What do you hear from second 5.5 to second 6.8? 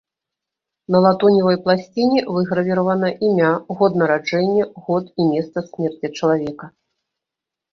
смерці чалавека.